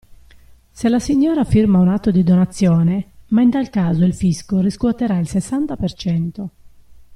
Se 0.71 0.89
la 0.89 0.97
signora 0.99 1.43
firma 1.43 1.77
un 1.77 1.87
atto 1.87 2.09
di 2.09 2.23
donazione, 2.23 3.11
ma 3.27 3.43
in 3.43 3.51
tal 3.51 3.69
caso 3.69 4.03
il 4.03 4.15
fisco 4.15 4.59
riscuoterà 4.59 5.19
il 5.19 5.27
sessanta 5.27 5.75
per 5.77 5.93
cento. 5.93 6.49